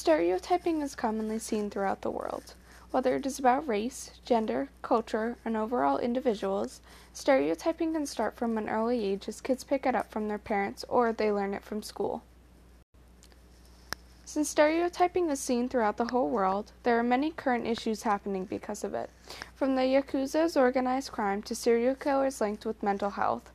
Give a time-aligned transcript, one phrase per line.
[0.00, 2.54] Stereotyping is commonly seen throughout the world.
[2.90, 6.80] Whether it is about race, gender, culture, and overall individuals,
[7.12, 10.86] stereotyping can start from an early age as kids pick it up from their parents
[10.88, 12.22] or they learn it from school.
[14.24, 18.82] Since stereotyping is seen throughout the whole world, there are many current issues happening because
[18.82, 19.10] of it,
[19.54, 23.52] from the Yakuza's organized crime to serial killers linked with mental health.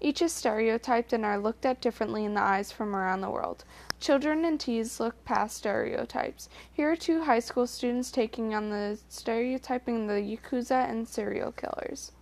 [0.00, 3.64] Each is stereotyped and are looked at differently in the eyes from around the world.
[4.00, 6.48] Children and teens look past stereotypes.
[6.72, 11.52] Here are two high school students taking on the stereotyping of the Yakuza and serial
[11.52, 12.12] killers.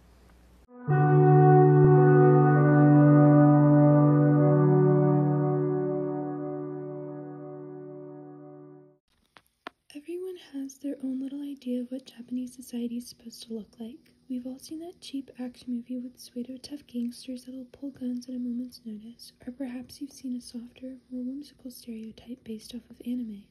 [9.95, 14.12] Everyone has their own little idea of what Japanese society is supposed to look like.
[14.29, 18.35] We've all seen that cheap action movie with pseudo tough gangsters that'll pull guns at
[18.35, 23.03] a moment's notice, or perhaps you've seen a softer, more whimsical stereotype based off of
[23.05, 23.45] anime.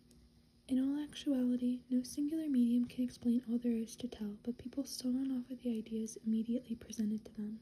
[0.68, 4.86] In all actuality, no singular medium can explain all there is to tell, but people
[4.86, 7.60] still run off with the ideas immediately presented to them.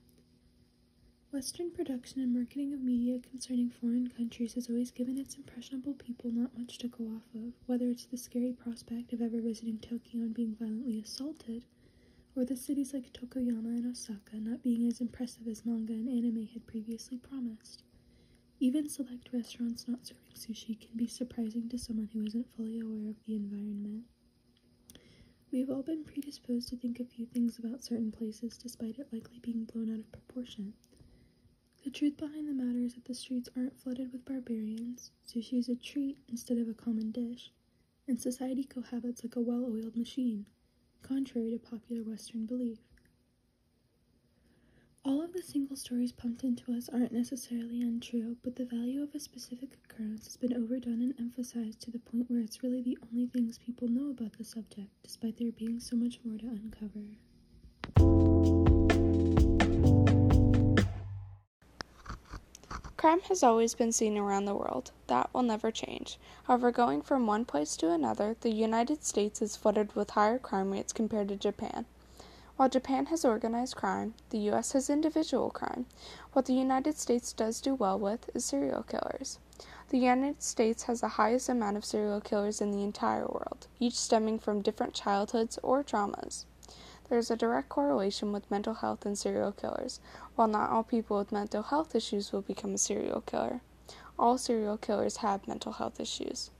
[1.31, 6.31] Western production and marketing of media concerning foreign countries has always given its impressionable people
[6.31, 10.21] not much to go off of, whether it's the scary prospect of ever visiting Tokyo
[10.21, 11.65] and being violently assaulted,
[12.39, 16.47] or the cities like Tokoyama and Osaka not being as impressive as manga and anime
[16.53, 17.83] had previously promised.
[18.61, 23.09] Even select restaurants not serving sushi can be surprising to someone who isn't fully aware
[23.09, 24.05] of the environment.
[25.51, 29.39] We've all been predisposed to think a few things about certain places despite it likely
[29.39, 30.71] being blown out of proportion.
[31.83, 35.67] The truth behind the matter is that the streets aren't flooded with barbarians, sushi is
[35.67, 37.51] a treat instead of a common dish,
[38.07, 40.45] and society cohabits like a well oiled machine,
[41.01, 42.79] contrary to popular Western belief.
[45.05, 49.15] All of the single stories pumped into us aren't necessarily untrue, but the value of
[49.15, 52.97] a specific occurrence has been overdone and emphasized to the point where it's really the
[53.11, 57.15] only things people know about the subject, despite there being so much more to uncover.
[62.99, 64.91] Crime has always been seen around the world.
[65.07, 66.19] That will never change.
[66.43, 70.71] However, going from one place to another, the United States is flooded with higher crime
[70.71, 71.85] rates compared to Japan.
[72.57, 75.85] While Japan has organized crime, the US has individual crime.
[76.33, 79.39] What the United States does do well with is serial killers.
[79.91, 83.97] The United States has the highest amount of serial killers in the entire world, each
[83.97, 86.43] stemming from different childhoods or traumas.
[87.09, 89.99] There is a direct correlation with mental health and serial killers.
[90.35, 93.61] While not all people with mental health issues will become a serial killer,
[94.19, 96.51] all serial killers have mental health issues.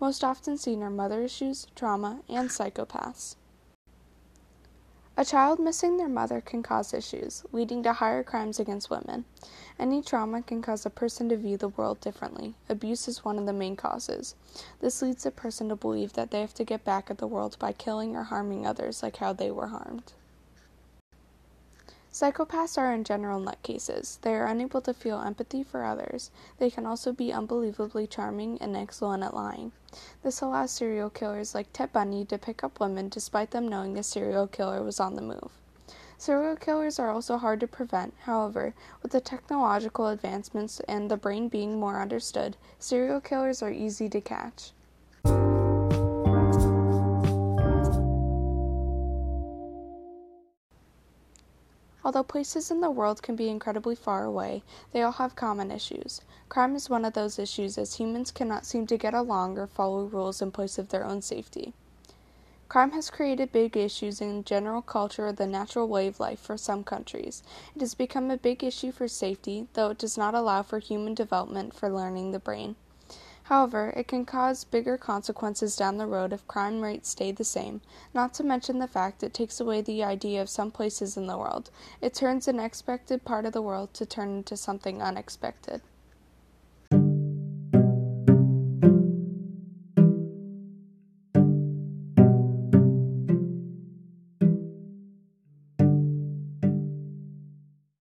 [0.00, 3.36] Most often seen are mother issues, trauma, and psychopaths.
[5.16, 9.24] A child missing their mother can cause issues, leading to higher crimes against women.
[9.78, 12.56] Any trauma can cause a person to view the world differently.
[12.68, 14.34] Abuse is one of the main causes.
[14.80, 17.56] This leads a person to believe that they have to get back at the world
[17.60, 20.14] by killing or harming others like how they were harmed.
[22.14, 24.20] Psychopaths are in general nutcases.
[24.20, 26.30] They are unable to feel empathy for others.
[26.58, 29.72] They can also be unbelievably charming and excellent at lying.
[30.22, 34.04] This allows serial killers like Ted Bundy to pick up women despite them knowing the
[34.04, 35.50] serial killer was on the move.
[36.16, 38.14] Serial killers are also hard to prevent.
[38.20, 44.08] However, with the technological advancements and the brain being more understood, serial killers are easy
[44.10, 44.70] to catch.
[52.04, 56.20] Although places in the world can be incredibly far away, they all have common issues.
[56.50, 60.04] Crime is one of those issues as humans cannot seem to get along or follow
[60.04, 61.72] rules in place of their own safety.
[62.68, 66.58] Crime has created big issues in general culture or the natural way of life for
[66.58, 67.42] some countries.
[67.74, 71.14] It has become a big issue for safety, though it does not allow for human
[71.14, 72.76] development for learning the brain.
[73.44, 77.82] However, it can cause bigger consequences down the road if crime rates stay the same,
[78.14, 81.36] not to mention the fact it takes away the idea of some places in the
[81.36, 81.70] world.
[82.00, 85.82] It turns an expected part of the world to turn into something unexpected.